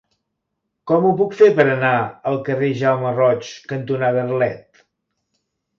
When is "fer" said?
1.41-1.49